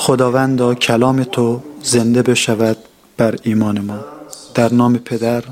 خداوندا 0.00 0.74
کلام 0.74 1.24
تو 1.24 1.62
زنده 1.82 2.22
بشود 2.22 2.76
بر 3.16 3.38
ایمان 3.42 3.80
ما. 3.80 4.04
در 4.54 4.72
نام 4.72 4.98
پدر 4.98 5.44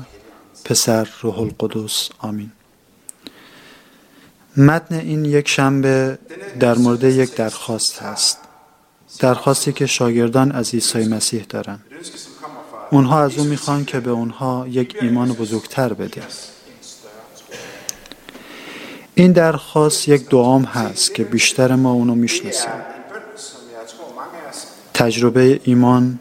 پسر 0.65 1.07
روح 1.21 1.39
القدس 1.39 2.09
آمین. 2.19 2.51
متن 4.57 4.95
این 4.95 5.25
یک 5.25 5.47
شنبه 5.47 6.17
در 6.59 6.77
مورد 6.77 7.03
یک 7.03 7.35
درخواست 7.35 7.99
هست. 7.99 8.37
درخواستی 9.19 9.73
که 9.73 9.85
شاگردان 9.85 10.51
از 10.51 10.73
عیسی 10.73 11.07
مسیح 11.07 11.45
دارن. 11.49 11.79
اونها 12.91 13.23
از 13.23 13.37
او 13.37 13.43
می‌خوان 13.43 13.85
که 13.85 13.99
به 13.99 14.11
اونها 14.11 14.65
یک 14.69 14.97
ایمان 15.01 15.33
بزرگتر 15.33 15.93
بده 15.93 16.21
این 19.15 19.31
درخواست 19.31 20.07
یک 20.07 20.29
دعام 20.29 20.63
هست 20.63 21.15
که 21.15 21.23
بیشتر 21.23 21.75
ما 21.75 21.91
اونو 21.91 22.15
می‌شناسیم. 22.15 22.98
تجربه 24.99 25.59
ایمان 25.63 26.19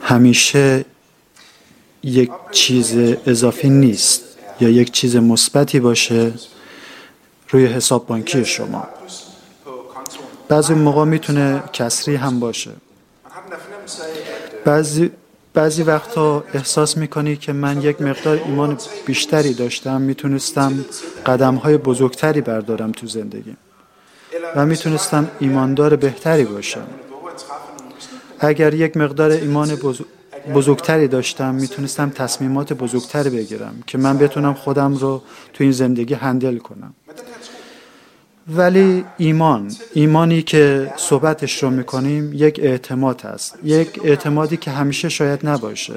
همیشه 0.00 0.84
یک 2.02 2.30
چیز 2.50 2.96
اضافی 3.26 3.70
نیست 3.70 4.22
یا 4.60 4.68
یک 4.68 4.90
چیز 4.92 5.16
مثبتی 5.16 5.80
باشه 5.80 6.32
روی 7.50 7.66
حساب 7.66 8.06
بانکی 8.06 8.44
شما. 8.44 8.88
بعضی 10.48 10.74
موقع 10.74 11.04
می‌تونه 11.04 11.62
کسری 11.72 12.16
هم 12.16 12.40
باشه. 12.40 12.70
بعضی 14.64 15.10
بعضی 15.54 15.82
وقتا 15.82 16.44
احساس 16.54 16.96
می‌کنی 16.96 17.36
که 17.36 17.52
من 17.52 17.82
یک 17.82 18.02
مقدار 18.02 18.42
ایمان 18.46 18.78
بیشتری 19.06 19.54
داشتم 19.54 20.00
می‌تونستم 20.00 20.84
قدم 21.26 21.54
های 21.54 21.76
بزرگتری 21.76 22.40
بردارم 22.40 22.92
تو 22.92 23.06
زندگی 23.06 23.56
و 24.56 24.66
می‌تونستم 24.66 25.30
ایماندار 25.40 25.96
بهتری 25.96 26.44
باشم. 26.44 26.86
اگر 28.40 28.74
یک 28.74 28.96
مقدار 28.96 29.30
ایمان 29.30 29.78
بزرگتری 30.54 31.08
داشتم 31.08 31.54
می‌تونستم 31.54 32.10
تصمیمات 32.10 32.72
بزرگتری 32.72 33.30
بگیرم 33.30 33.82
که 33.86 33.98
من 33.98 34.18
بتونم 34.18 34.54
خودم 34.54 34.94
رو 34.94 35.22
تو 35.52 35.64
این 35.64 35.72
زندگی 35.72 36.14
هندل 36.14 36.58
کنم. 36.58 36.94
ولی 38.48 39.04
ایمان 39.18 39.72
ایمانی 39.94 40.42
که 40.42 40.92
صحبتش 40.96 41.62
رو 41.62 41.70
می‌کنیم 41.70 42.32
یک 42.34 42.60
اعتماد 42.62 43.20
هست 43.20 43.58
یک 43.64 44.00
اعتمادی 44.04 44.56
که 44.56 44.70
همیشه 44.70 45.08
شاید 45.08 45.46
نباشه. 45.46 45.94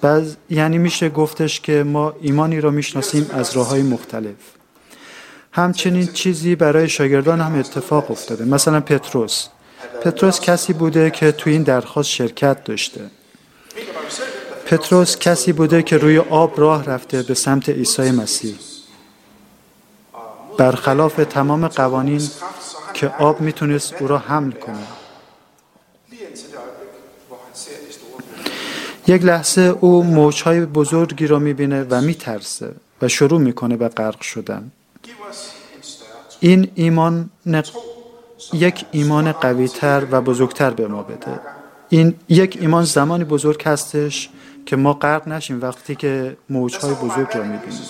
بعض 0.00 0.34
یعنی 0.50 0.78
میشه 0.78 1.08
گفتش 1.08 1.60
که 1.60 1.82
ما 1.82 2.14
ایمانی 2.20 2.60
رو 2.60 2.70
می‌شناسیم 2.70 3.30
از 3.32 3.56
راه 3.56 3.68
های 3.68 3.82
مختلف. 3.82 4.34
همچنین 5.52 6.06
چیزی 6.06 6.56
برای 6.56 6.88
شاگردان 6.88 7.40
هم 7.40 7.58
اتفاق 7.58 8.10
افتاده. 8.10 8.44
مثلا 8.44 8.80
پتروس. 8.80 9.46
پتروس 10.02 10.40
کسی 10.40 10.72
بوده 10.72 11.10
که 11.10 11.32
تو 11.32 11.50
این 11.50 11.62
درخواست 11.62 12.08
شرکت 12.08 12.64
داشته. 12.64 13.00
پتروس 14.66 15.16
کسی 15.16 15.52
بوده 15.52 15.82
که 15.82 15.96
روی 15.98 16.18
آب 16.18 16.60
راه 16.60 16.84
رفته 16.84 17.22
به 17.22 17.34
سمت 17.34 17.68
عیسی 17.68 18.10
مسیح. 18.10 18.54
برخلاف 20.58 21.14
تمام 21.30 21.68
قوانین 21.68 22.22
که 22.94 23.08
آب 23.08 23.40
می‌تونست 23.40 23.94
او 24.00 24.08
را 24.08 24.18
حمل 24.18 24.50
کنه. 24.50 24.86
یک 29.06 29.24
لحظه 29.24 29.60
او 29.80 30.04
موجهای 30.04 30.60
بزرگی 30.60 31.26
را 31.26 31.38
می‌بینه 31.38 31.86
و 31.90 32.00
میترسه 32.00 32.74
و 33.02 33.08
شروع 33.08 33.40
می‌کنه 33.40 33.76
به 33.76 33.88
غرق 33.88 34.20
شدن. 34.20 34.70
این 36.40 36.70
ایمان 36.74 37.30
یک 38.52 38.84
ایمان 38.92 39.32
قویتر 39.32 40.06
و 40.10 40.20
بزرگتر 40.20 40.70
به 40.70 40.88
ما 40.88 41.02
بده. 41.02 41.40
این 41.88 42.14
یک 42.28 42.58
ایمان 42.60 42.84
زمانی 42.84 43.24
بزرگ 43.24 43.62
هستش 43.62 44.30
که 44.66 44.76
ما 44.76 44.92
غرق 44.92 45.28
نشیم 45.28 45.60
وقتی 45.60 45.94
که 45.94 46.36
موجهای 46.50 46.94
بزرگ 46.94 47.28
را 47.34 47.42
می‌بینیم. 47.42 47.80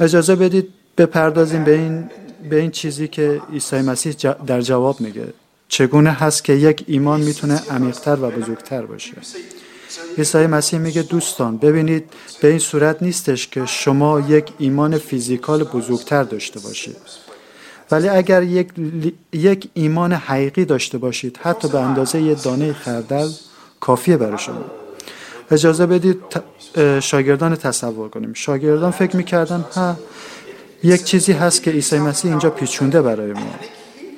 اجازه 0.00 0.36
بدید 0.36 0.68
بپردازیم 0.98 1.64
به 1.64 1.74
این 1.74 2.10
به 2.50 2.60
این 2.60 2.70
چیزی 2.70 3.08
که 3.08 3.42
عیسی 3.52 3.76
مسیح 3.76 4.12
در 4.46 4.60
جواب 4.60 5.00
میگه. 5.00 5.32
چگونه 5.68 6.10
هست 6.10 6.44
که 6.44 6.52
یک 6.52 6.84
ایمان 6.86 7.20
می‌تونه 7.20 7.62
عمیقتر 7.70 8.16
و 8.22 8.30
بزرگتر 8.30 8.86
باشه؟ 8.86 9.12
عیسی 10.18 10.46
مسیح 10.46 10.78
میگه 10.78 11.02
دوستان 11.02 11.56
ببینید 11.56 12.04
به 12.40 12.48
این 12.48 12.58
صورت 12.58 13.02
نیستش 13.02 13.48
که 13.48 13.66
شما 13.66 14.20
یک 14.20 14.52
ایمان 14.58 14.98
فیزیکال 14.98 15.64
بزرگتر 15.64 16.22
داشته 16.22 16.60
باشید. 16.60 16.96
ولی 17.90 18.08
اگر 18.08 18.42
یک, 18.42 18.68
یک 19.32 19.68
ایمان 19.74 20.12
حقیقی 20.12 20.64
داشته 20.64 20.98
باشید 20.98 21.38
حتی 21.42 21.68
به 21.68 21.80
اندازه 21.80 22.22
یه 22.22 22.34
دانه 22.34 22.72
خردل 22.72 23.28
کافیه 23.80 24.16
برای 24.16 24.38
شما. 24.38 24.64
اجازه 25.50 25.86
بدید 25.86 26.20
شاگردان 27.00 27.56
تصور 27.56 28.08
کنیم. 28.08 28.32
شاگردان 28.32 28.90
فکر 28.90 29.16
می‌کردن 29.16 29.64
ها 29.76 29.96
یک 30.82 31.04
چیزی 31.04 31.32
هست 31.32 31.62
که 31.62 31.70
عیسی 31.70 31.98
مسیح 31.98 32.30
اینجا 32.30 32.50
پیچونده 32.50 33.02
برای 33.02 33.32
ما. 33.32 33.40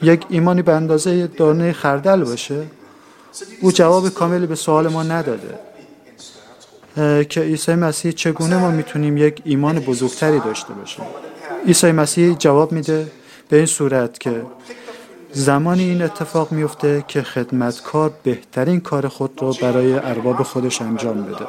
یک 0.02 0.24
ایمانی 0.28 0.62
به 0.62 0.72
اندازه 0.72 1.26
دانه 1.26 1.72
خردل 1.72 2.24
باشه 2.24 2.62
او 3.60 3.72
جواب 3.72 4.08
کاملی 4.08 4.46
به 4.46 4.54
سوال 4.54 4.88
ما 4.88 5.02
نداده. 5.02 5.58
که 7.24 7.40
عیسی 7.40 7.74
مسیح 7.74 8.12
چگونه 8.12 8.56
ما 8.56 8.70
می‌تونیم 8.70 9.16
یک 9.16 9.42
ایمان 9.44 9.78
بزرگتری 9.78 10.38
داشته 10.38 10.74
باشیم؟ 10.74 11.04
عیسی 11.66 11.92
مسیح 11.92 12.34
جواب 12.34 12.72
میده 12.72 13.06
به 13.48 13.56
این 13.56 13.66
صورت 13.66 14.20
که 14.20 14.42
زمانی 15.32 15.82
این 15.82 16.02
اتفاق 16.02 16.52
میفته 16.52 17.04
که 17.08 17.22
خدمتکار 17.22 18.12
بهترین 18.22 18.80
کار 18.80 19.08
خود 19.08 19.42
را 19.42 19.52
برای 19.62 19.92
ارباب 19.92 20.42
خودش 20.42 20.82
انجام 20.82 21.22
بده. 21.22 21.46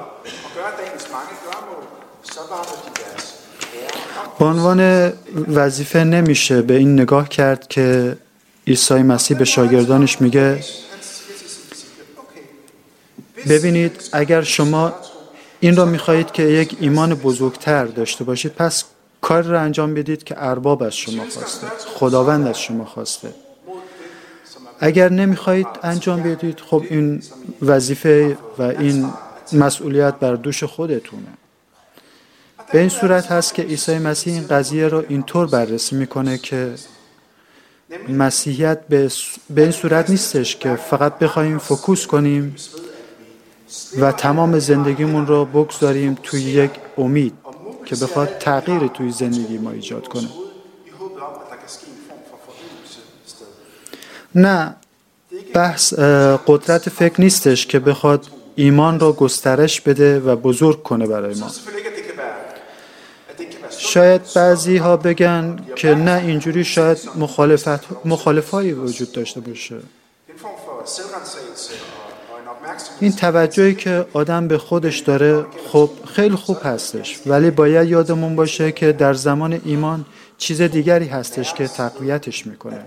به 4.39 4.45
عنوان 4.45 5.11
وظیفه 5.47 6.03
نمیشه 6.03 6.61
به 6.61 6.73
این 6.73 6.99
نگاه 6.99 7.29
کرد 7.29 7.67
که 7.67 8.17
عیسی 8.67 8.93
مسیح 8.93 9.37
به 9.37 9.45
شاگردانش 9.45 10.21
میگه 10.21 10.59
ببینید 13.49 14.09
اگر 14.11 14.41
شما 14.41 14.93
این 15.59 15.75
را 15.75 15.85
می‌خواهید 15.85 16.31
که 16.31 16.43
یک 16.43 16.77
ایمان 16.79 17.13
بزرگتر 17.13 17.85
داشته 17.85 18.23
باشید 18.23 18.53
پس 18.53 18.83
کار 19.21 19.43
را 19.43 19.61
انجام 19.61 19.93
بدید 19.93 20.23
که 20.23 20.35
ارباب 20.37 20.83
از 20.83 20.95
شما 20.95 21.23
خواسته. 21.29 21.67
خداوند 21.95 22.47
از 22.47 22.61
شما 22.61 22.85
خواسته. 22.85 23.33
اگر 24.79 25.09
نمی‌خواهید 25.09 25.67
انجام 25.83 26.23
بدید 26.23 26.59
خب 26.59 26.83
این 26.89 27.21
وظیفه 27.61 28.37
و 28.57 28.61
این 28.61 29.09
مسئولیت 29.53 30.13
بر 30.13 30.35
دوش 30.35 30.63
خودتونه. 30.63 31.27
به 32.71 32.79
این 32.79 32.89
صورت 32.89 33.31
هست 33.31 33.53
که 33.53 33.63
عیسی 33.63 33.97
مسیح 33.97 34.33
این 34.33 34.47
قضیه 34.47 34.87
رو 34.87 35.03
اینطور 35.09 35.47
بررسی 35.47 35.95
می‌کنه 35.95 36.37
که 36.37 36.73
مسیحیت 38.09 38.87
به 38.87 39.61
این 39.61 39.71
صورت 39.71 40.09
نیستش 40.09 40.55
که 40.55 40.75
فقط 40.75 41.19
بخوایم 41.19 41.57
فکوس 41.57 42.07
کنیم 42.07 42.55
و 43.99 44.11
تمام 44.11 44.59
زندگیمون 44.59 45.27
رو 45.27 45.45
بگذاریم 45.45 46.17
توی 46.23 46.41
یک 46.41 46.71
امید. 46.97 47.33
که 47.87 47.95
بخواد 47.95 48.37
تغییری 48.37 48.89
توی 48.89 49.11
زندگی 49.11 49.57
ما 49.57 49.71
ایجاد 49.71 50.07
کنه. 50.07 50.27
نه 54.35 54.75
بحث 55.53 55.93
قدرت 56.47 56.89
فکر 56.89 57.21
نیستش 57.21 57.67
که 57.67 57.79
بخواد 57.79 58.27
ایمان 58.55 58.99
را 58.99 59.11
گسترش 59.11 59.81
بده 59.81 60.19
و 60.19 60.35
بزرگ 60.35 60.83
کنه 60.83 61.07
برای 61.07 61.35
ما. 61.35 61.51
شاید 63.77 64.21
بعضی 64.35 64.77
ها 64.77 64.97
بگن 64.97 65.59
که 65.75 65.95
نه 65.95 66.21
اینجوری 66.25 66.63
شاید 66.63 66.97
مخالفت 67.15 68.05
مخالفایی 68.05 68.73
وجود 68.73 69.11
داشته 69.11 69.39
باشه. 69.39 69.79
این 72.99 73.11
توجهی 73.11 73.75
که 73.75 74.05
آدم 74.13 74.47
به 74.47 74.57
خودش 74.57 74.99
داره 74.99 75.45
خب 75.71 75.89
خیلی 76.13 76.35
خوب 76.35 76.57
هستش. 76.63 77.19
ولی 77.25 77.51
باید 77.51 77.87
یادمون 77.87 78.35
باشه 78.35 78.71
که 78.71 78.91
در 78.91 79.13
زمان 79.13 79.61
ایمان 79.65 80.05
چیز 80.37 80.61
دیگری 80.61 81.07
هستش 81.07 81.53
که 81.53 81.67
تقویتش 81.67 82.47
می‌کنه. 82.47 82.79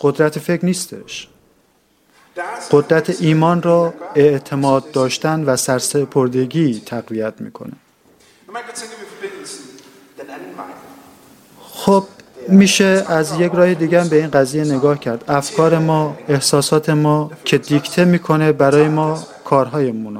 قدرت 0.00 0.38
فکر 0.38 0.64
نیستش. 0.64 1.28
قدرت 2.70 3.22
ایمان 3.22 3.62
را 3.62 3.94
اعتماد 4.14 4.90
داشتن 4.90 5.44
و 5.44 5.56
سرسپردگی 5.56 6.82
تقویت 6.86 7.34
می‌کنه. 7.40 7.72
خب 11.72 12.04
میشه 12.48 13.04
از 13.08 13.40
یک 13.40 13.52
راه 13.52 13.74
دیگه 13.74 14.04
به 14.04 14.16
این 14.16 14.30
قضیه 14.30 14.64
نگاه 14.64 15.00
کرد. 15.00 15.24
افکار 15.28 15.78
ما 15.78 16.16
احساسات 16.28 16.90
ما 16.90 17.30
که 17.44 17.58
دیکته 17.58 18.04
می‌کنه 18.04 18.52
برای 18.52 18.88
ما 18.88 19.18
کارهایمون 19.44 20.18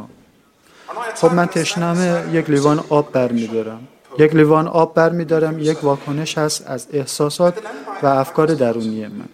خب 1.14 1.32
من 1.32 1.46
تشنمه 1.46 2.24
یک 2.32 2.50
لیوان 2.50 2.84
آب 2.88 3.12
برمیدارم. 3.12 3.80
یک 4.18 4.34
لیوان 4.34 4.68
آب 4.68 4.94
برمیدارم 4.94 5.58
یک 5.58 5.84
واکنش 5.84 6.38
هست 6.38 6.64
از 6.66 6.86
احساسات 6.92 7.54
و 8.02 8.06
افکار 8.06 8.46
درونی 8.46 9.06
من. 9.06 9.28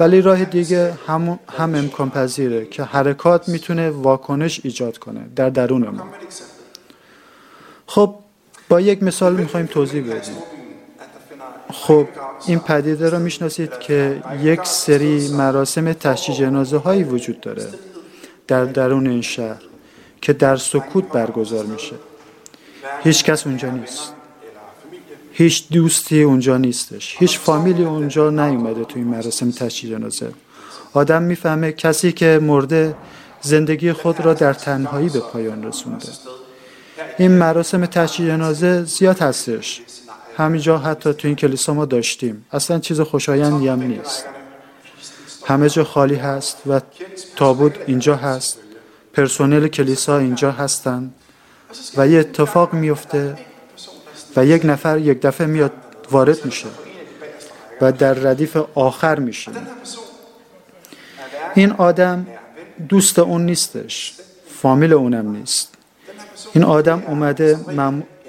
ولی 0.00 0.20
راه 0.20 0.44
دیگه 0.44 0.92
هم, 1.06 1.38
هم 1.58 1.74
امکان 1.74 2.10
پذیره 2.10 2.66
که 2.66 2.82
حرکات 2.82 3.48
می‌تونه 3.48 3.90
واکنش 3.90 4.60
ایجاد 4.64 4.98
کنه 4.98 5.20
در 5.36 5.50
درون 5.50 5.82
ما. 5.88 6.04
خب 7.86 8.14
با 8.68 8.80
یک 8.80 9.02
مثال 9.02 9.36
می‌خوایم 9.36 9.66
توضیح 9.66 10.02
بدیم. 10.02 10.53
خب 11.72 12.06
این 12.46 12.58
پدیده 12.58 13.08
را 13.08 13.18
می‌شناسید 13.18 13.78
که 13.78 14.22
یک 14.42 14.60
سری 14.64 15.28
مراسم 15.28 15.92
تشییع 15.92 16.38
جنازه 16.38 16.76
هایی 16.76 17.04
وجود 17.04 17.40
داره 17.40 17.68
در 18.46 18.64
درون 18.64 19.06
این 19.06 19.22
شهر 19.22 19.62
که 20.20 20.32
در 20.32 20.56
سکوت 20.56 21.04
برگزار 21.04 21.64
میشه. 21.64 21.96
هیچ 23.02 23.24
کس 23.24 23.46
اونجا 23.46 23.70
نیست. 23.70 24.12
هیچ 25.32 25.68
دوستی 25.72 26.22
اونجا 26.22 26.56
نیستش. 26.56 27.16
هیچ 27.18 27.38
فامیلی 27.38 27.84
اونجا 27.84 28.30
نیومده 28.30 28.84
توی 28.84 29.02
این 29.02 29.10
مراسم 29.10 29.50
تشییع 29.50 29.98
جنازه. 29.98 30.32
آدم 30.92 31.22
می‌فهمه 31.22 31.72
کسی 31.72 32.12
که 32.12 32.38
مرده 32.42 32.94
زندگی 33.40 33.92
خود 33.92 34.20
را 34.20 34.34
در 34.34 34.52
تنهایی 34.52 35.08
به 35.08 35.20
پایان 35.20 35.64
رسونده. 35.64 36.08
این 37.18 37.30
مراسم 37.30 37.86
تشییع 37.86 38.28
جنازه 38.28 38.84
زیاد 38.84 39.18
هستش. 39.18 39.82
همینجا 40.36 40.78
حتی 40.78 41.12
تو 41.12 41.28
این 41.28 41.36
کلیسا 41.36 41.74
ما 41.74 41.84
داشتیم. 41.84 42.46
اصلا 42.52 42.78
چیز 42.78 43.00
خوشایندی 43.00 43.68
هم 43.68 43.82
نیست. 43.82 44.24
همه 45.44 45.68
جا 45.68 45.84
خالی 45.84 46.14
هست 46.14 46.62
و 46.66 46.80
تابوت 47.36 47.72
اینجا 47.86 48.16
هست. 48.16 48.58
پرسنل 49.12 49.68
کلیسا 49.68 50.18
اینجا 50.18 50.52
هستن. 50.52 51.10
و 51.96 52.08
یه 52.08 52.20
اتفاق 52.20 52.72
میفته 52.72 53.38
و 54.36 54.46
یک 54.46 54.64
نفر 54.64 54.98
یک 54.98 55.20
دفعه 55.20 55.46
میاد 55.46 55.72
وارد 56.10 56.44
میشه 56.44 56.66
و 57.80 57.92
در 57.92 58.14
ردیف 58.14 58.56
آخر 58.74 59.18
میشه. 59.18 59.52
این 61.54 61.72
آدم 61.72 62.26
دوست 62.88 63.18
اون 63.18 63.46
نیستش. 63.46 64.14
فامیل 64.62 64.92
اونم 64.92 65.36
نیست. 65.36 65.74
این 66.52 66.64
آدم 66.64 67.02
اومده 67.06 67.58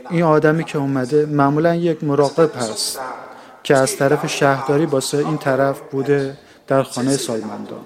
این 0.09 0.23
آدمی 0.23 0.63
که 0.63 0.77
اومده 0.77 1.25
معمولا 1.25 1.75
یک 1.75 2.03
مراقب 2.03 2.55
هست 2.55 2.99
که 3.63 3.77
از 3.77 3.95
طرف 3.95 4.27
شهرداری 4.27 4.85
باسه 4.85 5.17
این 5.17 5.37
طرف 5.37 5.81
بوده 5.91 6.37
در 6.67 6.83
خانه 6.83 7.17
سالمندان 7.17 7.85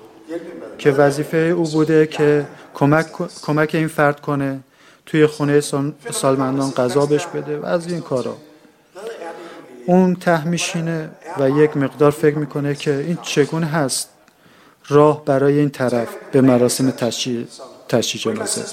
که 0.77 0.91
وظیفه 0.91 1.37
او 1.37 1.63
بوده 1.63 2.07
که 2.07 2.45
کمک, 2.73 3.05
کمک 3.41 3.75
این 3.75 3.87
فرد 3.87 4.19
کنه 4.19 4.59
توی 5.05 5.27
خونه 5.27 5.61
سالمندان 6.11 6.71
غذا 6.71 7.05
بش 7.05 7.27
بده 7.27 7.59
و 7.59 7.65
از 7.65 7.87
این 7.87 8.01
کارا. 8.01 8.37
اون 9.85 10.15
ته 10.15 10.47
میشینه 10.47 11.09
و 11.39 11.49
یک 11.49 11.77
مقدار 11.77 12.11
فکر 12.11 12.37
می‌کنه 12.37 12.75
که 12.75 12.93
این 12.93 13.17
چگونه 13.21 13.65
هست 13.65 14.09
راه 14.87 15.25
برای 15.25 15.59
این 15.59 15.69
طرف 15.69 16.07
به 16.31 16.41
مراسم 16.41 16.91
تشییع 16.91 17.47
جنازه. 18.17 18.65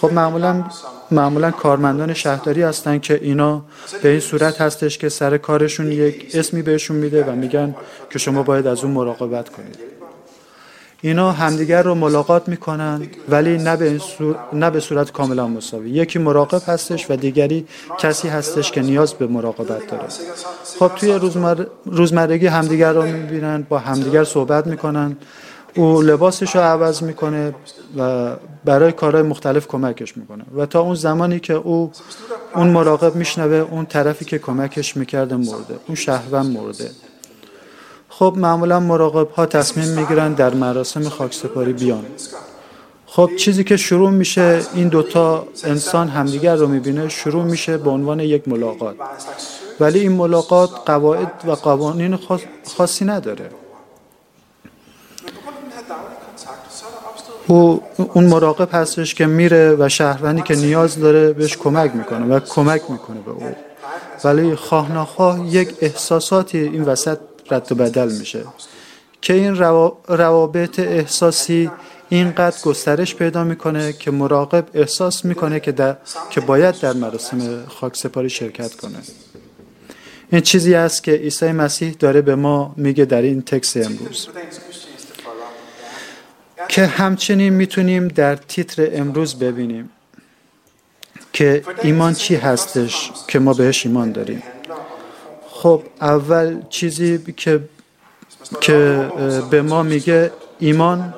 خب 0.00 0.12
معمولا 0.12 0.64
معمولا 1.10 1.50
کارمندان 1.50 2.14
شهرداری 2.14 2.62
هستن 2.62 2.98
که 2.98 3.20
اینا 3.22 3.62
به 4.02 4.08
این 4.08 4.20
صورت 4.20 4.60
هستش 4.60 4.98
که 4.98 5.08
سر 5.08 5.38
کارشون 5.38 5.92
یک 5.92 6.30
اسمی 6.34 6.62
بهشون 6.62 6.96
میده 6.96 7.24
و 7.24 7.32
میگن 7.32 7.74
که 8.10 8.18
شما 8.18 8.42
باید 8.42 8.66
از 8.66 8.84
اون 8.84 8.92
مراقبت 8.92 9.48
کنید. 9.48 9.78
اینا 11.02 11.32
همدیگر 11.32 11.82
رو 11.82 11.94
ملاقات 11.94 12.48
می‌کنن 12.48 13.06
ولی 13.28 13.58
نه 13.58 13.76
به, 13.76 14.00
نه 14.52 14.70
به 14.70 14.80
صورت 14.80 15.12
کاملا 15.12 15.48
مساوی. 15.48 15.90
یکی 15.90 16.18
مراقب 16.18 16.62
هستش 16.66 17.10
و 17.10 17.16
دیگری 17.16 17.66
کسی 17.98 18.28
هستش 18.28 18.70
که 18.70 18.82
نیاز 18.82 19.14
به 19.14 19.26
مراقبت 19.26 19.86
داره. 19.86 20.04
خب 20.78 20.90
توی 20.96 21.12
روزمر... 21.12 21.64
روزمرگی 21.86 22.46
همدیگر 22.46 22.92
رو 22.92 23.02
می‌بینن 23.02 23.66
با 23.68 23.78
همدیگر 23.78 24.24
صحبت 24.24 24.66
می‌کنن. 24.66 25.16
او 25.74 26.02
لباسش 26.02 26.56
رو 26.56 26.62
عوض 26.62 27.02
می‌کنه 27.02 27.54
و 27.98 28.30
برای 28.64 28.92
کارهای 28.92 29.22
مختلف 29.22 29.66
کمکش 29.66 30.16
می‌کنه. 30.16 30.44
و 30.56 30.66
تا 30.66 30.80
اون 30.80 30.94
زمانی 30.94 31.40
که 31.40 31.54
او 31.54 31.92
اون 32.54 32.68
مراقب 32.68 33.14
میشنوه 33.14 33.56
اون 33.56 33.86
طرفی 33.86 34.24
که 34.24 34.38
کمکش 34.38 34.96
می‌کرده 34.96 35.36
مرده 35.36 35.74
اون 35.86 35.94
شهروند 35.94 36.58
مرده. 36.58 36.90
خب 38.08 38.34
معمولا 38.36 38.80
مراقب 38.80 39.30
ها 39.30 39.46
تصمیم 39.46 39.88
می‌گیرن 39.88 40.32
در 40.32 40.54
مراسم 40.54 41.08
خاکسپاری 41.08 41.72
بیان. 41.72 42.04
خب 43.06 43.30
چیزی 43.38 43.64
که 43.64 43.76
شروع 43.76 44.10
میشه 44.10 44.60
این 44.74 44.88
دوتا 44.88 45.46
انسان 45.64 46.08
همدیگر 46.08 46.56
رو 46.56 46.66
می‌بینه 46.66 47.08
شروع 47.08 47.44
میشه 47.44 47.78
به 47.78 47.90
عنوان 47.90 48.20
یک 48.20 48.48
ملاقات. 48.48 48.94
ولی 49.80 50.00
این 50.00 50.12
ملاقات 50.12 50.70
قواعد 50.86 51.32
و 51.46 51.50
قوانین 51.50 52.18
خاصی 52.76 53.04
نداره. 53.04 53.50
او 57.46 57.82
اون 57.96 58.24
مراقب 58.24 58.68
هستش 58.72 59.14
که 59.14 59.26
میره 59.26 59.76
و 59.78 59.88
شهروندی 59.88 60.42
که 60.42 60.54
نیاز 60.54 60.98
داره 60.98 61.32
بهش 61.32 61.56
کمک 61.56 61.96
می‌کنه 61.96 62.26
و 62.26 62.40
کمک 62.40 62.82
می‌کنه 62.88 63.20
به 63.20 63.30
او. 63.30 63.56
ولی 64.24 64.54
خواه 64.54 65.46
یک 65.54 65.74
احساساتی 65.80 66.58
این 66.58 66.82
وسط 66.82 67.18
رد 67.50 67.72
و 67.72 67.74
بدل 67.74 68.12
میشه. 68.12 68.44
که 69.20 69.32
این 69.32 69.56
روابط 70.08 70.78
احساسی 70.78 71.70
اینقدر 72.08 72.56
گسترش 72.64 73.14
پیدا 73.14 73.44
می‌کنه 73.44 73.92
که 73.92 74.10
مراقب 74.10 74.64
احساس 74.74 75.24
می‌کنه 75.24 75.60
که, 75.60 75.72
در، 75.72 75.96
که 76.30 76.40
باید 76.40 76.80
در 76.80 76.92
مراسم 76.92 77.66
خاک 77.68 77.96
سپاری 77.96 78.30
شرکت 78.30 78.74
کنه. 78.74 78.98
این 80.32 80.40
چیزی 80.40 80.74
است 80.74 81.04
که 81.04 81.12
عیسی 81.12 81.52
مسیح 81.52 81.96
داره 81.98 82.20
به 82.20 82.34
ما 82.34 82.74
میگه 82.76 83.04
در 83.04 83.22
این 83.22 83.42
تکس 83.42 83.76
امروز. 83.76 84.28
که 86.68 86.86
همچنین 86.86 87.52
می‌تونیم 87.52 88.08
در 88.08 88.36
تیتر 88.36 88.88
امروز 88.92 89.38
ببینیم 89.38 89.90
که 91.32 91.62
ایمان 91.82 92.14
چی 92.14 92.36
هستش 92.36 93.12
که 93.28 93.38
ما 93.38 93.52
بهش 93.52 93.86
ایمان 93.86 94.12
داریم. 94.12 94.42
خب 95.50 95.82
اول 96.00 96.62
چیزی 96.70 97.18
که 97.36 97.60
که 98.60 99.08
به 99.50 99.62
ما 99.62 99.82
میگه 99.82 100.30
ایمان 100.58 101.14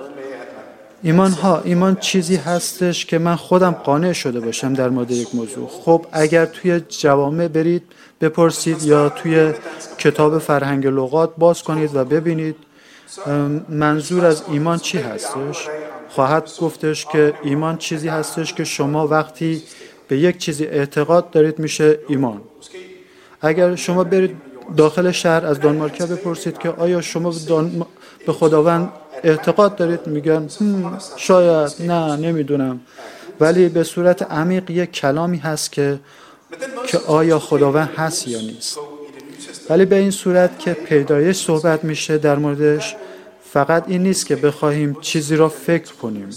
ایمان 1.02 1.30
ها 1.32 1.60
ایمان 1.60 1.96
چیزی 1.96 2.36
هستش 2.36 3.06
که 3.06 3.18
من 3.18 3.36
خودم 3.36 3.70
قانع 3.70 4.12
شده 4.12 4.40
باشم 4.40 4.74
در 4.74 4.88
مورد 4.88 5.10
یک 5.10 5.34
موضوع. 5.34 5.68
خب 5.68 6.06
اگر 6.12 6.46
توی 6.46 6.80
جوامع 6.80 7.48
برید 7.48 7.82
بپرسید 8.20 8.82
یا 8.82 9.08
توی 9.08 9.52
کتاب 9.98 10.38
فرهنگ 10.38 10.86
لغات 10.86 11.30
باز 11.38 11.62
کنید 11.62 11.96
و 11.96 12.04
ببینید 12.04 12.56
منظور 13.68 14.26
از 14.26 14.42
ایمان 14.48 14.78
چی 14.78 14.98
هستش؟ 14.98 15.68
خواهد 16.08 16.50
گفتش 16.60 17.06
که 17.06 17.34
ایمان 17.42 17.76
چیزی 17.76 18.08
هستش 18.08 18.54
که 18.54 18.64
شما 18.64 19.06
وقتی 19.06 19.62
به 20.08 20.18
یک 20.18 20.38
چیزی 20.38 20.64
اعتقاد 20.64 21.30
دارید 21.30 21.58
میشه 21.58 21.98
ایمان. 22.08 22.40
اگر 23.40 23.74
شما 23.74 24.04
برید 24.04 24.36
داخل 24.76 25.10
شهر 25.10 25.46
از 25.46 25.60
دانمارکیا 25.60 26.06
بپرسید 26.06 26.58
که 26.58 26.68
آیا 26.70 27.00
شما. 27.00 27.32
به 28.26 28.32
خداوند 28.32 28.92
اعتقاد 29.24 29.76
دارید؟ 29.76 30.06
میگن 30.06 30.48
شاید 31.16 31.72
نه 31.80 32.16
نمی‌دونم. 32.16 32.80
ولی 33.40 33.68
به 33.68 33.82
صورت 33.84 34.22
عمیق 34.22 34.70
یک 34.70 34.92
کلامی 34.92 35.38
هست 35.38 35.72
که 35.72 35.98
که 36.86 36.98
آیا 36.98 37.38
خداوند 37.38 37.88
هست 37.96 38.28
یا 38.28 38.40
نیست. 38.40 38.78
ولی 39.70 39.84
به 39.84 39.96
این 39.96 40.10
صورت 40.10 40.58
که 40.58 40.72
پیدایش 40.72 41.36
صحبت 41.36 41.84
میشه 41.84 42.18
در 42.18 42.36
موردش 42.36 42.96
فقط 43.52 43.84
این 43.86 44.02
نیست 44.02 44.26
که 44.26 44.36
بخواهیم 44.36 44.96
چیزی 45.00 45.36
را 45.36 45.48
فکر 45.48 45.92
کنیم 45.92 46.28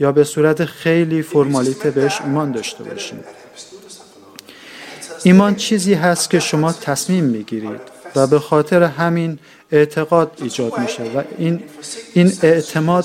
یا 0.00 0.12
به 0.12 0.24
صورت 0.24 0.64
خیلی 0.64 1.22
فرمالیته 1.22 1.90
بهش 1.90 2.20
ایمان 2.20 2.52
داشته 2.52 2.84
باشیم. 2.84 3.18
ایمان 5.22 5.54
چیزی 5.54 5.94
هست 5.94 6.30
که 6.30 6.40
شما 6.40 6.72
تصمیم 6.72 7.24
می‌گیرید 7.24 7.80
و 8.16 8.26
به 8.26 8.38
خاطر 8.38 8.82
همین 8.82 9.38
اعتقاد 9.72 10.38
ایجاد 10.42 10.78
میشه 10.78 11.02
و 11.02 11.22
این 11.38 11.62
این 12.14 12.32
اعتماد 12.42 13.04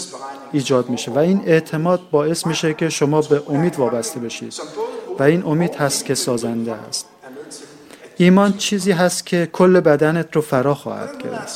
ایجاد 0.52 0.90
میشه 0.90 1.12
و 1.12 1.18
این 1.18 1.42
اعتماد 1.46 2.02
باعث 2.12 2.48
میشه 2.48 2.74
که 2.74 2.90
شما 2.90 3.22
به 3.22 3.42
امید 3.50 3.76
وابسته 3.76 4.20
بشید 4.20 4.54
و 5.20 5.24
این 5.24 5.44
امید 5.44 5.76
هست 5.76 6.06
که 6.06 6.16
سازنده 6.16 6.72
است 6.72 7.15
ایمان 8.18 8.58
چیزی 8.58 8.92
هست 8.92 9.26
که 9.26 9.50
کل 9.54 9.80
بدنت 9.80 10.36
رو 10.36 10.42
فرا 10.42 10.76
خواهد 10.76 11.20
کرد 11.24 11.50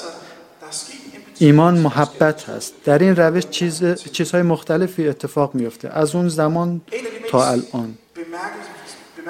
ایمان 1.39 1.77
محبت 1.77 2.49
هست. 2.49 2.73
در 2.85 2.99
این 2.99 3.15
روش 3.15 3.43
چیز، 3.45 3.83
چیزهای 4.11 4.43
مختلفی 4.43 5.07
اتفاق 5.07 5.55
میفته 5.55 5.89
از 5.89 6.15
اون 6.15 6.29
زمان 6.29 6.81
تا 7.29 7.47
الان. 7.47 7.97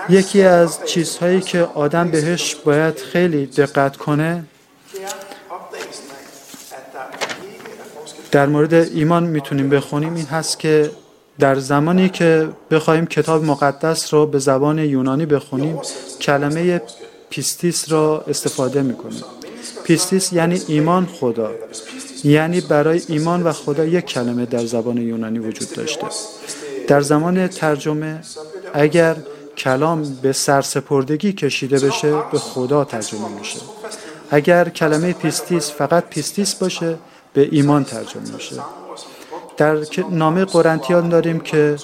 یکی 0.10 0.44
از 0.44 0.80
چیزهایی 0.86 1.42
که 1.42 1.62
آدم 1.62 2.12
بهش 2.12 2.56
باید 2.56 2.98
خیلی 2.98 3.46
دقت 3.46 3.98
کنه 3.98 4.44
در 8.32 8.46
مورد 8.46 8.74
ایمان 8.74 9.24
می‌تونیم 9.24 9.70
بخونیم. 9.70 10.16
این 10.16 10.26
هست 10.26 10.60
که 10.60 10.92
در 11.40 11.56
زمانی 11.56 12.10
که 12.10 12.50
بخوایم 12.72 13.06
کتاب 13.06 13.44
مقدس 13.44 14.14
رو 14.14 14.26
به 14.26 14.40
زبان 14.40 14.80
یونانی 14.80 15.26
بخونیم 15.26 15.80
کلمه 16.22 16.82
πίστις 17.30 17.92
را 17.92 18.24
استفاده 18.28 18.82
می‌کنیم 18.82 19.24
πίστις 19.84 20.34
یعنی 20.34 20.62
ایمان 20.68 21.06
خدا. 21.06 21.52
یعنی 22.24 22.62
برای 22.62 23.02
ایمان 23.08 23.44
و 23.44 23.52
خدا 23.52 23.86
یک 23.86 24.06
کلمه 24.06 24.46
در 24.46 24.66
زبان 24.66 24.98
یونانی 24.98 25.40
وجود 25.40 25.74
داشته. 25.74 26.08
در 26.88 27.02
زمان 27.02 27.48
ترجمه 27.48 28.22
اگر 28.74 29.16
کلام 29.58 30.18
به 30.22 30.34
سرسپردگی 30.34 31.34
کشیده 31.34 31.80
بشه 31.80 32.12
به 32.32 32.40
خدا 32.40 32.86
ترجمه 32.86 33.28
میشه. 33.40 33.60
اگر 34.32 34.70
کلمه 34.70 35.14
πίστις 35.14 35.72
فقط 35.72 36.10
πίστις 36.10 36.56
باشه 36.56 36.98
به 37.34 37.48
ایمان 37.52 37.84
ترجمه 37.84 38.34
میشه. 38.34 38.56
در 39.58 39.78
نامه 40.12 40.46
قرنتیان 40.46 41.10
داریم 41.10 41.40
که 41.40 41.78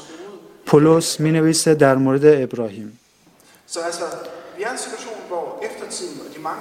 پولس 0.66 1.20
می 1.20 1.32
نویسه 1.32 1.76
در 1.76 1.96
مورد 1.96 2.26
ابراهیم. 2.26 3.00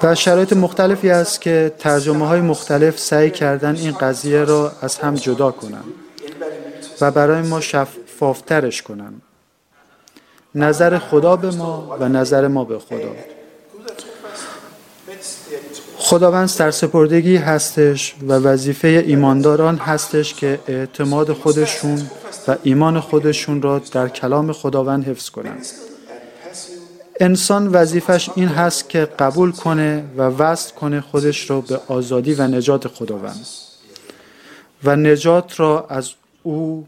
در 0.01 0.15
شرایط 0.15 0.53
مختلفی 0.53 1.11
است 1.11 1.41
که 1.41 1.73
ترجمه 1.79 2.27
های 2.27 2.41
مختلف 2.41 2.99
سعی 2.99 3.31
کردن 3.31 3.77
این 3.77 3.93
قضیه 3.93 4.45
را 4.45 4.73
از 4.83 4.99
هم 4.99 5.15
جدا 5.15 5.51
کنند 5.51 5.85
و 7.01 7.11
برای 7.11 7.43
ما 7.43 7.61
شفافترش 7.61 8.83
کنند 8.83 9.23
نظر 10.55 10.99
خدا 10.99 11.37
به 11.37 11.51
ما 11.51 11.97
و 12.01 12.09
نظر 12.09 12.49
ما 12.49 12.65
به 12.65 12.79
خدا. 12.79 13.13
خداوند 15.97 16.49
سرسپردگی 16.49 17.37
هستش 17.37 18.15
و 18.29 18.33
وظیفه 18.33 18.89
ایمانداران 18.89 19.77
هستش 19.77 20.35
که 20.35 20.59
اعتماد 20.69 21.33
خودشون 21.33 22.11
و 22.49 22.57
ایمان 22.63 23.01
خودشون 23.01 23.63
را 23.63 23.79
در 23.79 24.09
کلام 24.09 24.53
خداوند 24.53 25.09
حفظ 25.09 25.31
کنند. 25.31 25.67
انسان 27.21 27.69
وظیفش 27.69 28.31
این 28.35 28.49
هست 28.49 28.89
که 28.89 29.09
قبول 29.19 29.53
کنه 29.53 30.05
و 30.17 30.23
وصل 30.23 30.75
کنه 30.75 31.01
خودش 31.01 31.51
را 31.51 31.61
به 31.61 31.81
آزادی 31.89 32.35
و 32.35 32.43
نجات 32.43 32.89
خداوند 32.89 33.47
و 34.85 34.97
نجات 34.97 35.61
را 35.61 35.87
از 35.91 36.11
او 36.43 36.87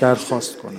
درخواست 0.00 0.56
کنه. 0.56 0.78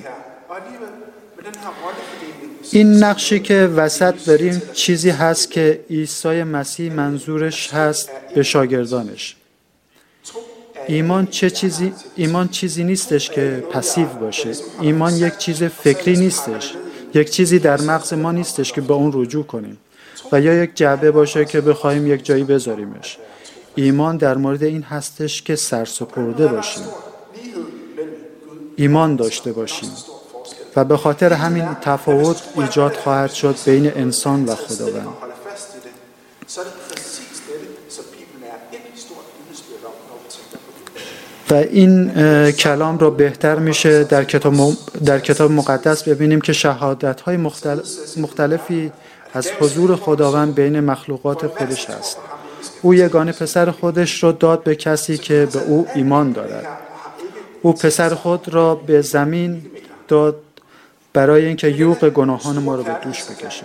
این 2.72 3.04
نقشی 3.04 3.40
که 3.40 3.56
وسط 3.76 4.26
داریم 4.26 4.62
چیزی 4.74 5.10
هست 5.10 5.52
که 5.52 5.86
عیسی 5.90 6.44
مسیح 6.44 6.94
منظورش 6.94 7.74
هست 7.74 8.10
به 8.36 8.44
شاگردانش. 8.44 9.36
ایمان 10.88 11.28
چه 11.28 11.50
چیزی 11.50 11.94
ایمان 12.16 12.48
چیزی 12.48 12.84
نیستش 12.84 13.30
که 13.30 13.64
پسیو 13.72 14.06
باشه. 14.06 14.52
ایمان 14.82 15.14
یک 15.14 15.38
چیز 15.38 15.64
فکری 15.64 16.18
نیستش. 16.18 16.74
یک 17.14 17.30
چیزی 17.30 17.60
در 17.60 17.82
مغز 17.82 18.14
ما 18.14 18.32
نیستش 18.32 18.74
که 18.74 18.82
به 18.82 18.94
اون 18.94 19.12
رجوع 19.14 19.46
کنیم 19.46 19.78
و 20.32 20.42
یا 20.42 20.64
یک 20.64 20.76
جعبه 20.76 21.12
باشه 21.12 21.46
که 21.46 21.62
بخوایم 21.62 22.08
یک 22.08 22.26
جایی 22.26 22.44
بذاریمش. 22.44 23.18
ایمان 23.76 24.18
در 24.18 24.38
مورد 24.38 24.64
این 24.64 24.84
هستش 24.84 25.42
که 25.42 25.56
سرسپرده 25.56 26.48
باشیم. 26.48 26.84
ایمان 28.76 29.16
داشته 29.16 29.52
باشیم. 29.52 29.90
و 30.76 30.84
به 30.84 30.98
خاطر 30.98 31.34
همین 31.34 31.66
تفاوت 31.82 32.44
ایجاد 32.56 32.94
خواهد 32.94 33.32
شد 33.32 33.56
بین 33.66 33.92
انسان 33.98 34.46
و 34.46 34.56
خداوند. 34.56 35.08
و 41.50 41.54
این 41.54 42.12
کلام 42.52 42.98
را 42.98 43.10
بهتر 43.10 43.60
میشه 43.60 44.04
در 44.04 44.24
کتاب, 44.24 44.54
در 45.06 45.20
کتاب 45.20 45.52
مقدس 45.52 46.04
ببینیم 46.04 46.42
که 46.42 46.54
شهادت 46.54 47.22
های 47.22 47.38
مختلفی 48.18 48.92
از 49.34 49.48
حضور 49.60 49.96
خداوند 49.96 50.56
بین 50.56 50.80
مخلوقات 50.80 51.48
خودش 51.48 51.90
است 51.90 52.18
او 52.82 52.94
یگانه 52.94 53.32
پسر 53.32 53.72
خودش 53.72 54.24
را 54.24 54.32
داد 54.32 54.64
به 54.64 54.76
کسی 54.76 55.18
که 55.18 55.48
به 55.54 55.60
او 55.60 55.88
ایمان 55.96 56.32
دارد. 56.32 56.66
او 57.62 57.74
پسر 57.74 58.16
خود 58.16 58.50
را 58.50 58.76
به 58.76 59.02
زمین 59.02 59.62
داد 60.08 60.36
برای 61.14 61.46
اینکه 61.46 61.68
یوق 61.68 62.10
گناهان 62.10 62.58
ما 62.58 62.76
رو 62.76 62.84
به 62.84 62.96
دوش 63.04 63.24
بکشه. 63.24 63.64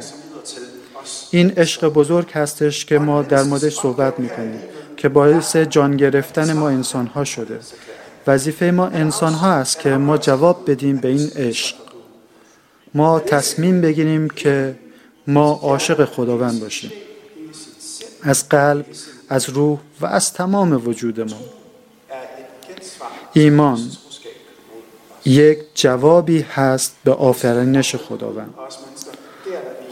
این 1.31 1.53
عشق 1.57 1.89
بزرگ 1.89 2.31
هستش 2.31 2.85
که 2.85 2.99
ما 2.99 3.23
در 3.23 3.43
موردش 3.43 3.75
صحبت 3.75 4.21
می‌کنیم. 4.21 4.61
که 5.03 5.09
باعث 5.09 5.57
جان 5.57 5.97
گرفتن 5.97 6.53
ما 6.53 6.69
انسان 6.69 7.07
ها 7.07 7.25
شده. 7.25 7.59
وظیفه 8.27 8.71
ما 8.71 8.87
انسان 8.87 9.33
ها 9.33 9.51
است 9.53 9.79
که 9.79 9.91
ما 9.91 10.19
جواب 10.19 10.71
بدیم 10.71 10.97
به 10.97 11.09
این 11.09 11.31
عشق. 11.37 11.77
ما 12.95 13.21
تصمیم 13.21 13.81
بگیریم 13.81 14.31
که 14.31 14.75
ما 15.27 15.61
عاشق 15.63 16.05
خداوند 16.05 16.61
باشیم. 16.61 16.93
از 18.23 18.49
قلب 18.49 18.87
از 19.29 19.49
روح 19.49 19.79
و 20.01 20.07
از 20.07 20.33
تمام 20.33 20.89
وجود 20.89 21.21
ما. 21.21 21.41
ایمان 23.33 23.81
یک 25.25 25.59
جوابی 25.75 26.41
هست 26.41 26.97
به 27.05 27.13
آفرینش 27.13 27.97
خداوند. 27.97 28.55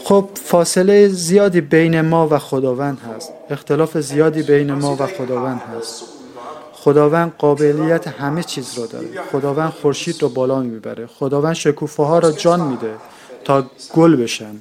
خب 0.03 0.29
فاصله 0.35 1.07
زیادی 1.07 1.61
بین 1.61 2.01
ما 2.01 2.27
و 2.27 2.37
خداوند 2.39 2.99
هست. 2.99 3.40
اختلاف 3.51 3.97
زیادی 3.97 4.43
بین 4.43 4.73
ما 4.73 4.95
و 4.99 5.07
خداوند 5.07 5.61
هست. 5.61 6.03
خداوند 6.73 7.33
قابلیت 7.37 8.07
همه 8.07 8.43
چیز 8.43 8.79
را 8.79 8.85
داره. 8.85 9.07
خداوند 9.31 9.69
خورشید 9.69 10.21
رو 10.21 10.29
بالا 10.29 10.59
می‌بره. 10.59 11.07
خداوند 11.07 11.53
شکوفه 11.53 12.03
ها 12.03 12.19
را 12.19 12.31
جان 12.31 12.61
میده 12.61 12.93
تا 13.43 13.65
گل 13.93 14.15
بشن. 14.15 14.55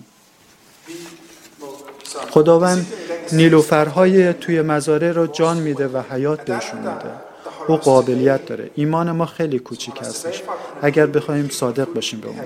خداوند 2.30 2.86
نیلوفرهای 3.32 4.32
توی 4.32 4.62
مزاره 4.62 5.12
را 5.12 5.26
جان 5.26 5.56
میده 5.56 5.88
و 5.88 6.02
حیات 6.10 6.44
بهشون 6.44 6.78
میده. 6.78 7.29
او 7.70 7.76
قابلیت 7.76 8.46
داره. 8.46 8.70
ایمان 8.74 9.10
ما 9.10 9.26
خیلی 9.26 9.58
کوچیک 9.58 9.94
هستش. 10.00 10.42
اگر 10.82 11.06
بخوایم 11.06 11.48
صادق 11.48 11.92
باشیم 11.92 12.20
به 12.20 12.28
اون. 12.28 12.38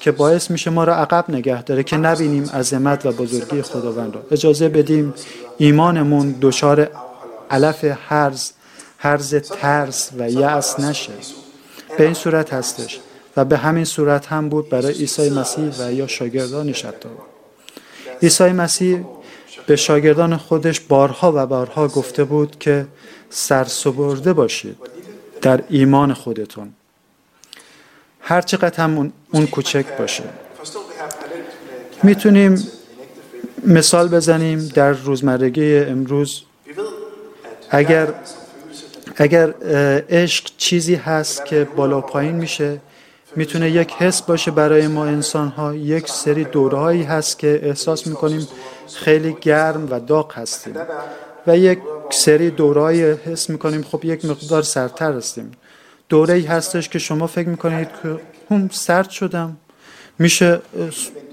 که 0.00 0.12
باعث 0.12 0.50
میشه 0.50 0.70
ما 0.70 0.84
را 0.84 0.96
عقب 0.96 1.24
نگه 1.28 1.62
داره 1.62 1.82
که 1.82 1.96
نبینیم 1.96 2.44
عظمت 2.44 3.06
و 3.06 3.12
بزرگی 3.12 3.62
خداوند 3.62 4.14
را 4.14 4.22
اجازه 4.30 4.68
بدیم 4.68 5.14
ایمانمون 5.58 6.34
دچار 6.40 6.88
علف 7.50 7.84
هرز 8.08 8.50
هرز 8.98 9.34
ترس 9.34 10.10
و 10.18 10.30
یأس 10.30 10.80
نشه. 10.80 11.12
به 11.98 12.04
این 12.04 12.14
صورت 12.14 12.52
هستش. 12.52 13.00
و 13.36 13.44
به 13.44 13.56
همین 13.56 13.84
صورت 13.84 14.26
هم 14.26 14.48
بود 14.48 14.68
برای 14.68 14.92
عیسی 14.92 15.30
مسیح 15.30 15.70
و 15.78 15.92
یا 15.92 16.06
شاگردانش 16.06 16.84
حتی 16.84 17.08
عیسی 18.22 18.44
مسیح 18.44 19.04
به 19.66 19.76
شاگردان 19.76 20.36
خودش 20.36 20.80
بارها 20.80 21.32
و 21.36 21.46
بارها 21.46 21.88
گفته 21.88 22.24
بود 22.24 22.58
که 22.58 22.86
سرسپرده 23.30 24.32
باشید 24.32 24.76
در 25.42 25.62
ایمان 25.68 26.14
خودتون. 26.14 26.72
هر 28.20 28.40
چقدر 28.40 28.84
هم 28.84 29.12
اون 29.32 29.46
کوچک 29.46 29.86
باشه. 29.98 30.24
می‌تونیم 32.02 32.68
مثال 33.66 34.08
بزنیم 34.08 34.68
در 34.74 34.92
روزمرگی 34.92 35.78
امروز. 35.78 36.42
اگر 37.70 38.14
اگر 39.16 39.54
عشق 40.10 40.50
چیزی 40.56 40.94
هست 40.94 41.44
که 41.44 41.64
بالا 41.76 42.00
پایین 42.00 42.34
میشه 42.34 42.80
می‌تونه 43.36 43.70
یک 43.70 43.92
حس 43.92 44.22
باشه 44.22 44.50
برای 44.50 44.86
ما 44.86 45.04
انسان 45.04 45.48
ها 45.48 45.74
یک 45.74 46.08
سری 46.08 46.44
دورهایی 46.44 47.02
هست 47.02 47.38
که 47.38 47.60
احساس 47.62 48.06
می‌کنیم 48.06 48.48
خیلی 48.94 49.36
گرم 49.40 49.88
و 49.90 50.00
داغ 50.00 50.32
هستیم. 50.38 50.74
و 51.46 51.58
یک 51.58 51.78
سری 52.10 52.50
دورهایی 52.50 53.02
حس 53.02 53.50
می‌کنیم 53.50 53.82
خب 53.82 54.04
یک 54.04 54.24
مقدار 54.24 54.62
سرتر 54.62 55.12
هستیم. 55.12 55.52
دوره 56.08 56.34
ای 56.34 56.42
هستش 56.42 56.88
که 56.88 56.98
شما 56.98 57.26
فکر 57.26 57.48
می‌کنید 57.48 57.88
که 58.02 58.20
هم 58.50 58.68
سرد 58.72 59.10
شدم. 59.10 59.56
میشه 60.18 60.60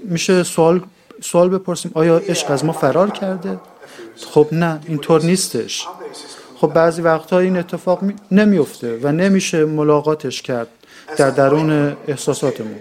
میشه 0.04 0.42
سوال 0.42 0.80
سوال 1.20 1.48
بپرسیم 1.48 1.92
آیا 1.94 2.18
عشق 2.18 2.50
از 2.50 2.64
ما 2.64 2.72
فرار 2.72 3.10
کرده؟ 3.10 3.60
خب 4.30 4.46
نه 4.52 4.80
اینطور 4.86 5.22
نیستش. 5.22 5.86
خب 6.56 6.72
بعضی 6.72 7.02
وقتها 7.02 7.38
این 7.38 7.56
اتفاق 7.56 8.00
نمیفته 8.30 8.98
و 9.02 9.12
نمیشه 9.12 9.64
ملاقاتش 9.64 10.42
کرد. 10.42 10.68
در 11.16 11.30
درون 11.30 11.96
احساساتمون. 12.08 12.74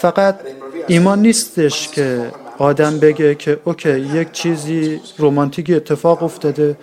فقط 0.00 0.38
ایمان 0.86 1.22
نیستش 1.22 1.88
که 1.88 2.30
آدم 2.58 2.98
بگه 2.98 3.34
که 3.34 3.60
اوکی 3.64 3.98
یک 3.98 4.32
چیزی 4.32 5.00
رومانتیکی 5.18 5.74
اتفاق 5.74 6.22
افتاده 6.22 6.76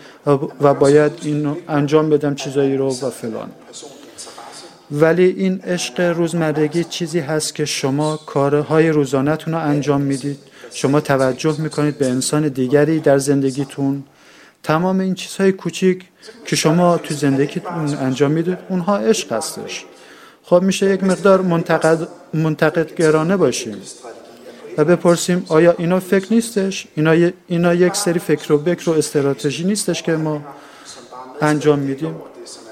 و 0.62 0.74
باید 0.74 1.12
این 1.24 1.58
انجام 1.68 2.10
بدم 2.10 2.36
چیزایی 2.36 2.78
رو 2.78 2.88
و 2.88 3.10
فلان. 3.10 3.51
ولی 4.92 5.25
این 5.25 5.62
عشق 5.62 6.00
روزمرگی 6.00 6.84
چیزی 6.84 7.20
هست 7.20 7.56
که 7.56 7.66
شما 7.66 8.20
کارهای 8.25 8.90
روزانهتون 8.90 9.54
رو 9.54 9.60
انجام 9.60 10.01
می‌دید. 10.01 10.38
شما 10.74 11.00
توجه 11.01 11.62
می‌کنید 11.62 11.98
به 11.98 12.06
انسان 12.06 12.48
دیگری 12.48 13.00
در 13.00 13.18
زندگیتون. 13.18 14.04
تمام 14.63 15.00
این 15.00 15.15
چیزهای 15.15 15.51
کوچیک 15.51 16.03
که 16.46 16.56
شما 16.56 16.98
تو 16.98 17.13
زندگیتون 17.13 17.96
انجام 17.96 18.32
می‌دید 18.32 18.58
اونها 18.70 18.98
عشق 18.98 19.34
هستش. 19.34 19.86
خب 20.44 20.62
میشه 20.62 20.94
یک 20.94 21.03
مقدار 21.03 21.41
منتقد, 21.41 22.08
منتقد 22.34 22.96
گرانه 22.96 23.38
باشیم 23.38 23.82
و 24.77 24.86
بپرسیم 24.86 25.46
آیا 25.50 25.75
اینا 25.77 26.00
فکر 26.00 26.34
نیستش؟ 26.34 26.88
اینا, 26.96 27.32
اینا 27.48 27.74
یک 27.74 27.96
سری 27.96 28.20
فکر 28.20 28.53
و 28.53 28.58
بکر 28.58 28.89
و 28.89 28.94
استراتژی 28.94 29.63
نیستش 29.63 30.03
که 30.03 30.12
ما 30.12 30.41
انجام 31.41 31.80
میدیم؟ 31.80 32.15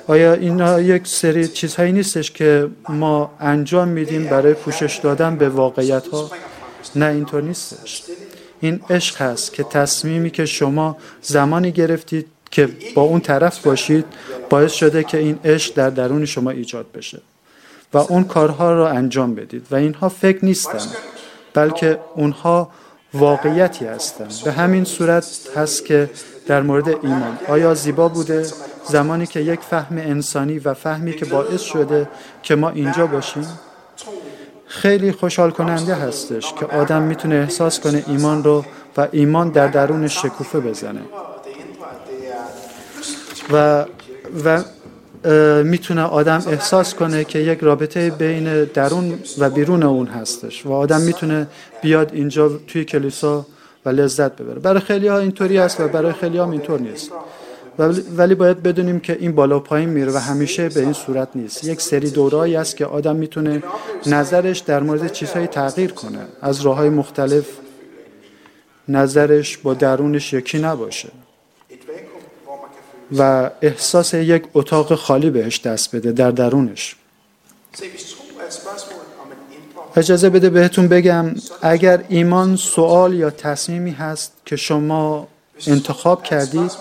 آیا 0.08 0.34
اینا 0.34 0.82
یک 0.82 1.08
سری 1.08 1.48
چیزهایی 1.48 1.92
نیستش 1.92 2.32
که 2.32 2.68
ما 2.90 3.32
انجام 3.40 3.88
میدیم 3.88 4.28
برای 4.28 4.54
پوشش 4.54 5.00
دادن 5.04 5.36
به 5.36 5.50
واقعیت 5.50 6.08
ها 6.08 6.32
نه 6.96 7.06
اینطور 7.06 7.42
نیستش. 7.42 8.04
این 8.62 8.82
عشق 8.90 9.22
هست 9.22 9.54
که 9.54 9.64
تصمیمی 9.64 10.32
که 10.32 10.46
شما 10.46 10.98
زمانی 11.22 11.72
گرفتید 11.72 12.28
که 12.52 12.70
با 12.96 13.02
اون 13.02 13.20
طرف 13.20 13.66
باشید 13.66 14.06
باعث 14.50 14.72
شده 14.72 15.04
که 15.04 15.18
این 15.18 15.40
عشق 15.46 15.74
در 15.74 15.90
درون 15.90 16.26
شما 16.26 16.50
ایجاد 16.50 16.86
بشه 16.92 17.22
و 17.94 17.98
اون 17.98 18.24
کارها 18.24 18.74
رو 18.74 18.84
انجام 18.84 19.36
بدید 19.36 19.68
و 19.72 19.76
اینها 19.76 20.10
فکر 20.10 20.46
نیستن 20.46 20.88
بلکه 21.54 22.00
اونها 22.16 22.72
واقعیتی 23.14 23.86
هستند 23.86 24.34
به 24.46 24.52
همین 24.52 24.86
صورت 24.86 25.48
هست 25.56 25.86
که 25.86 26.10
در 26.48 26.62
مورد 26.62 26.88
ایمان 26.88 27.38
آیا 27.48 27.74
زیبا 27.74 28.08
بوده؟ 28.08 28.46
زمانی 28.86 29.28
که 29.28 29.40
یک 29.40 29.60
فهم 29.60 29.98
انسانی 29.98 30.60
و 30.60 30.74
فهمی 30.74 31.14
که 31.14 31.26
باعث 31.26 31.62
شده 31.62 32.10
که 32.44 32.56
ما 32.56 32.70
اینجا 32.70 33.08
باشیم؟ 33.08 33.48
خیلی 34.70 35.12
خوشحال 35.12 35.52
کننده 35.52 35.96
هستش 35.96 36.54
که 36.54 36.66
آدم 36.66 37.02
می‌تونه 37.02 37.36
احساس 37.36 37.80
کنه 37.80 38.04
ایمان 38.08 38.44
رو 38.44 38.66
و 38.98 39.08
ایمان 39.12 39.50
در 39.50 39.68
درونش 39.68 40.22
شکوفه 40.22 40.60
بزنه. 40.60 41.02
و 43.54 43.86
و 44.46 44.64
می‌تونه 45.64 46.02
آدم 46.02 46.44
احساس 46.48 46.94
کنه 46.94 47.24
که 47.24 47.40
یک 47.40 47.60
رابطه 47.60 48.10
بین 48.10 48.64
درون 48.64 49.20
و 49.40 49.50
بیرون 49.50 49.84
اون 49.84 50.08
هستش 50.08 50.66
و 50.66 50.72
آدم 50.72 51.02
می‌تونه 51.02 51.48
بیاد 51.82 52.10
اینجا 52.14 52.50
توی 52.68 52.86
کلیسا 52.86 53.46
و 53.86 53.90
لذت 53.90 54.36
ببره. 54.36 54.60
برای 54.60 54.80
خیلی 54.80 55.08
ها 55.08 55.18
اینطوری 55.18 55.58
است 55.58 55.80
و 55.80 55.88
برای 55.88 56.14
خیلی 56.14 56.38
ها 56.38 56.52
اینطور 56.52 56.80
نیست. 56.80 57.12
ولی 58.18 58.36
باید 58.36 58.64
بدونیم 58.64 59.00
که 59.00 59.18
این 59.20 59.32
بالا 59.36 59.60
پایین 59.60 59.90
میره 59.90 60.12
و 60.12 60.18
همیشه 60.18 60.70
به 60.70 60.80
این 60.80 60.94
صورت 60.94 61.30
نیست. 61.36 61.64
یک 61.64 61.82
سری 61.82 62.10
دورایی 62.10 62.56
است 62.56 62.78
که 62.78 62.86
آدم 62.86 63.16
می‌تونه 63.16 63.64
نظرش 64.06 64.60
در 64.60 64.80
مورد 64.84 65.12
چیزهایی 65.12 65.48
تغییر 65.48 65.92
کنه. 65.92 66.20
از 66.42 66.62
راه 66.62 66.78
های 66.78 66.90
مختلف 66.90 67.46
nظرش 68.90 69.58
با 69.58 69.74
درونش 69.74 70.34
یکی 70.34 70.60
نباشه. 70.60 71.10
و 73.18 73.52
احساس 73.62 74.14
یک 74.14 74.44
اتاق 74.54 74.96
خالی 74.96 75.30
بهش 75.30 75.60
دست 75.60 75.96
بده 75.96 76.12
در 76.12 76.32
درونش. 76.32 76.96
اجازه 79.96 80.30
بده 80.30 80.50
بهتون 80.50 80.88
بگم 80.88 81.26
اگر 81.62 82.04
ایمان 82.10 82.56
سوال 82.56 83.14
یا 83.14 83.30
تصمیمی 83.30 83.92
هست 83.92 84.32
که 84.46 84.56
شما 84.56 85.28
انتخاب 85.68 86.24
کردید 86.24 86.72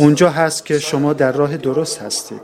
اونجا 0.00 0.30
هست 0.30 0.66
که 0.66 0.78
شما 0.78 1.12
در 1.12 1.32
راه 1.32 1.56
درست 1.56 1.98
هستید. 1.98 2.40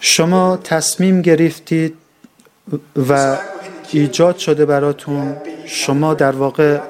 شما 0.00 0.56
تصمیم 0.56 1.22
گرفتید 1.22 1.96
و 3.08 3.38
ایجاد 3.90 4.38
شده 4.38 4.66
براتون 4.66 5.36
شما 5.66 6.14
در 6.14 6.32
واقع 6.32 6.80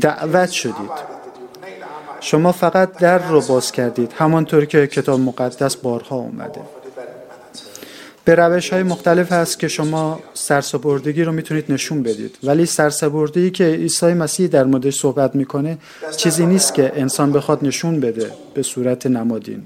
دعوت 0.00 0.50
شدید. 0.50 1.14
شما 2.20 2.52
فقط 2.52 2.92
در 2.98 3.18
رو 3.18 3.40
باز 3.40 3.72
کردید. 3.72 4.12
همانطور 4.18 4.64
که 4.64 4.86
کتاب 4.86 5.20
مقدس 5.20 5.76
بارها 5.76 6.16
اومده. 6.16 6.60
به 8.24 8.34
روش 8.34 8.72
های 8.72 8.82
مختلف 8.82 9.32
هست 9.32 9.58
که 9.58 9.68
شما 9.68 10.20
سرسپردگی 10.34 11.24
رو 11.24 11.32
می‌تونید 11.32 11.72
نشون 11.72 12.02
بدید. 12.02 12.38
ولی 12.42 12.66
سرسپردگی 12.66 13.50
که 13.50 13.64
عیسی 13.64 14.06
مسیح 14.06 14.46
در 14.46 14.64
موردش 14.64 15.00
صحبت 15.00 15.34
می‌کنه 15.34 15.78
چیزی 16.16 16.46
نیست 16.46 16.74
که 16.74 16.92
انسان 16.96 17.32
بخواد 17.32 17.64
نشون 17.64 18.00
بده 18.00 18.30
به 18.54 18.62
صورت 18.62 19.06
نمادین. 19.06 19.62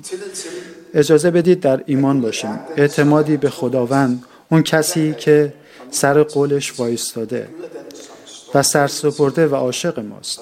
اجازه 0.95 1.31
بدید 1.31 1.61
در 1.61 1.83
ایمان 1.87 2.21
باشیم. 2.21 2.59
اعتمادی 2.77 3.37
به 3.37 3.51
خداوند 3.51 4.25
اون 4.51 4.63
کسی 4.63 5.15
که 5.19 5.53
سر 5.91 6.23
قولش 6.23 6.81
وایستاده 6.81 7.49
و 8.55 8.63
سرسپرده 8.63 9.47
و 9.47 9.55
عاشق 9.55 10.01
ماست. 10.01 10.41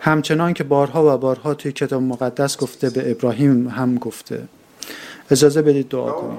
همچنان 0.00 0.54
که 0.54 0.64
بارها 0.64 1.14
و 1.14 1.18
بارها 1.18 1.54
توی 1.54 1.72
کتاب 1.72 2.02
مقدس 2.02 2.56
گفته 2.56 2.90
به 2.90 3.10
ابراهیم 3.10 3.68
هم 3.68 3.94
گفته. 3.94 4.42
اجازه 5.30 5.62
بدید 5.62 5.88
دعا 5.88 6.12
کنیم. 6.12 6.38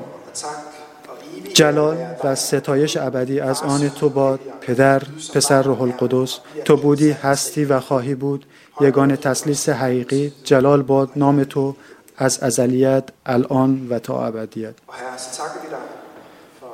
جلال 1.53 1.97
و 2.23 2.35
ستایش 2.35 2.97
ابدی 2.97 3.39
از 3.39 3.61
آن 3.61 3.89
تو 3.89 4.09
باد 4.09 4.39
پدر 4.61 5.01
پسر 5.33 5.61
روح 5.61 5.81
القدس. 5.81 6.39
تو 6.65 6.77
بودی 6.77 7.11
هستی 7.11 7.65
و 7.65 7.79
خواهی 7.79 8.15
بود. 8.15 8.45
یگان 8.81 9.15
تسلیس 9.15 9.69
حقیقی. 9.69 10.33
جلال 10.43 10.81
باد 10.81 11.09
نام 11.15 11.43
تو 11.43 11.75
از 12.17 12.39
ازلیت 12.39 13.03
الان 13.25 13.87
و 13.89 13.99
تا 13.99 14.25
ابدیت. 14.25 14.73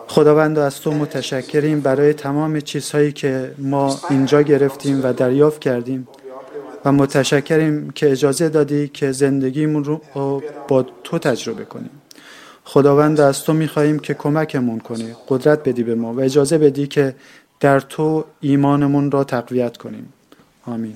خداوند 0.07 0.59
از 0.59 0.81
تو 0.81 0.91
متشکریم 0.91 1.81
برای 1.81 2.13
تمام 2.13 2.59
چیزهایی 2.59 3.11
که 3.11 3.51
ما 3.57 3.99
اینجا 4.09 4.41
گرفتیم 4.41 5.03
و 5.03 5.13
دریافت 5.13 5.61
کردیم. 5.61 6.07
و 6.85 6.91
متشکریم 6.91 7.89
که 7.89 8.11
اجازه 8.11 8.49
دادی 8.49 8.87
که 8.87 9.11
زندگیمون 9.11 9.83
رو 9.83 10.01
با 10.67 10.85
تو 11.03 11.19
تجربه 11.19 11.65
کنیم. 11.65 11.89
خداوند 12.65 13.19
از 13.19 13.43
تو 13.43 13.53
می‌خواهیم 13.53 13.99
که 13.99 14.13
کمکمون 14.13 14.79
کنی 14.79 15.15
قدرت 15.29 15.69
بدی 15.69 15.83
به 15.83 15.95
ما 15.95 16.13
و 16.13 16.21
اجازه 16.21 16.57
بدی 16.57 16.87
که 16.87 17.15
در 17.59 17.79
تو 17.79 18.25
ایمانمون 18.41 19.11
را 19.11 19.23
تقویت 19.23 19.77
کنیم. 19.77 20.13
آمین. 20.65 20.95